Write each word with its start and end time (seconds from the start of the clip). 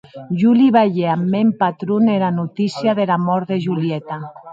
Jo 0.43 0.51
li 0.59 0.69
balhè 0.75 1.03
ath 1.15 1.25
mèn 1.33 1.49
patron 1.59 2.09
era 2.17 2.29
notícia 2.39 2.97
dera 3.01 3.19
mòrt 3.27 3.45
de 3.53 3.61
Julieta. 3.67 4.19